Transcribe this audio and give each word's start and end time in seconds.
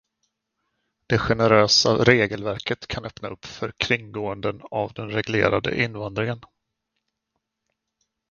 Det 1.07 1.17
generösa 1.17 1.95
regelverket 2.03 2.87
kan 2.87 3.05
öppna 3.05 3.27
upp 3.29 3.45
för 3.45 3.73
kringgåenden 3.77 4.61
av 4.71 4.93
den 4.93 5.09
reglerade 5.09 5.83
invandringen. 5.83 6.41